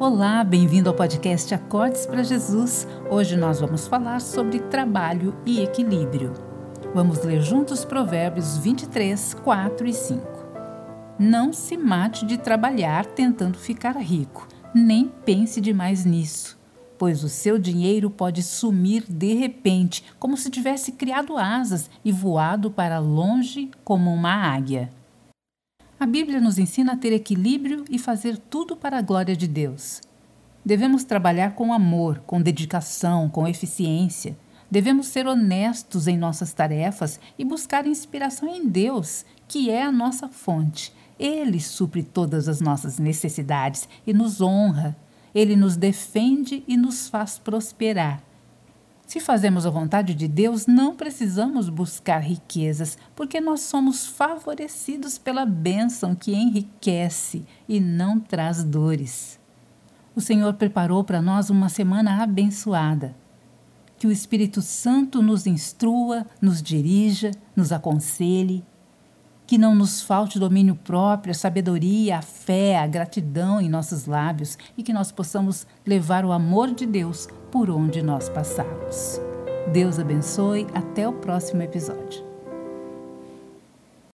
Olá, 0.00 0.42
bem-vindo 0.42 0.88
ao 0.88 0.96
podcast 0.96 1.52
Acordes 1.52 2.06
para 2.06 2.22
Jesus. 2.22 2.88
Hoje 3.10 3.36
nós 3.36 3.60
vamos 3.60 3.86
falar 3.86 4.22
sobre 4.22 4.58
trabalho 4.58 5.36
e 5.44 5.60
equilíbrio. 5.60 6.32
Vamos 6.94 7.22
ler 7.22 7.42
juntos 7.42 7.84
Provérbios 7.84 8.56
23, 8.56 9.34
4 9.34 9.86
e 9.86 9.92
5. 9.92 10.26
Não 11.18 11.52
se 11.52 11.76
mate 11.76 12.24
de 12.24 12.38
trabalhar 12.38 13.04
tentando 13.04 13.58
ficar 13.58 13.94
rico, 13.98 14.48
nem 14.74 15.06
pense 15.06 15.60
demais 15.60 16.06
nisso, 16.06 16.58
pois 16.96 17.22
o 17.22 17.28
seu 17.28 17.58
dinheiro 17.58 18.08
pode 18.08 18.42
sumir 18.42 19.04
de 19.06 19.34
repente, 19.34 20.02
como 20.18 20.34
se 20.34 20.48
tivesse 20.48 20.92
criado 20.92 21.36
asas 21.36 21.90
e 22.02 22.10
voado 22.10 22.70
para 22.70 22.98
longe 22.98 23.70
como 23.84 24.10
uma 24.10 24.32
águia. 24.32 24.88
A 26.00 26.06
Bíblia 26.06 26.40
nos 26.40 26.58
ensina 26.58 26.94
a 26.94 26.96
ter 26.96 27.12
equilíbrio 27.12 27.84
e 27.90 27.98
fazer 27.98 28.38
tudo 28.38 28.74
para 28.74 28.96
a 28.96 29.02
glória 29.02 29.36
de 29.36 29.46
Deus. 29.46 30.00
Devemos 30.64 31.04
trabalhar 31.04 31.54
com 31.54 31.74
amor, 31.74 32.20
com 32.20 32.40
dedicação, 32.40 33.28
com 33.28 33.46
eficiência. 33.46 34.34
Devemos 34.70 35.08
ser 35.08 35.26
honestos 35.26 36.08
em 36.08 36.16
nossas 36.16 36.54
tarefas 36.54 37.20
e 37.38 37.44
buscar 37.44 37.86
inspiração 37.86 38.48
em 38.48 38.66
Deus, 38.66 39.26
que 39.46 39.68
é 39.68 39.82
a 39.82 39.92
nossa 39.92 40.26
fonte. 40.26 40.90
Ele 41.18 41.60
supre 41.60 42.02
todas 42.02 42.48
as 42.48 42.62
nossas 42.62 42.98
necessidades 42.98 43.86
e 44.06 44.14
nos 44.14 44.40
honra. 44.40 44.96
Ele 45.34 45.54
nos 45.54 45.76
defende 45.76 46.64
e 46.66 46.78
nos 46.78 47.10
faz 47.10 47.38
prosperar. 47.38 48.22
Se 49.10 49.18
fazemos 49.18 49.66
a 49.66 49.70
vontade 49.70 50.14
de 50.14 50.28
Deus, 50.28 50.68
não 50.68 50.94
precisamos 50.94 51.68
buscar 51.68 52.20
riquezas, 52.20 52.96
porque 53.16 53.40
nós 53.40 53.62
somos 53.62 54.06
favorecidos 54.06 55.18
pela 55.18 55.44
bênção 55.44 56.14
que 56.14 56.32
enriquece 56.32 57.44
e 57.68 57.80
não 57.80 58.20
traz 58.20 58.62
dores. 58.62 59.36
O 60.14 60.20
Senhor 60.20 60.54
preparou 60.54 61.02
para 61.02 61.20
nós 61.20 61.50
uma 61.50 61.68
semana 61.68 62.22
abençoada. 62.22 63.16
Que 63.98 64.06
o 64.06 64.12
Espírito 64.12 64.62
Santo 64.62 65.20
nos 65.20 65.44
instrua, 65.44 66.24
nos 66.40 66.62
dirija, 66.62 67.32
nos 67.56 67.72
aconselhe. 67.72 68.64
Que 69.50 69.58
não 69.58 69.74
nos 69.74 70.00
falte 70.00 70.38
domínio 70.38 70.76
próprio, 70.76 71.32
a 71.32 71.34
sabedoria, 71.34 72.18
a 72.18 72.22
fé, 72.22 72.78
a 72.78 72.86
gratidão 72.86 73.60
em 73.60 73.68
nossos 73.68 74.06
lábios 74.06 74.56
e 74.78 74.82
que 74.84 74.92
nós 74.92 75.10
possamos 75.10 75.66
levar 75.84 76.24
o 76.24 76.30
amor 76.30 76.72
de 76.72 76.86
Deus 76.86 77.26
por 77.50 77.68
onde 77.68 78.00
nós 78.00 78.28
passarmos. 78.28 79.20
Deus 79.72 79.98
abençoe. 79.98 80.68
Até 80.72 81.08
o 81.08 81.14
próximo 81.14 81.62
episódio. 81.62 82.29